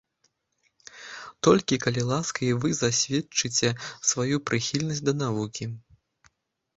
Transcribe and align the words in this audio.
Толькі, 1.47 1.77
калі 1.83 2.01
ласка, 2.11 2.39
і 2.49 2.55
вы 2.63 2.71
засведчыце 2.77 3.67
сваю 4.13 4.35
прыхільнасць 4.51 5.03
да 5.11 5.15
навукі. 5.21 5.69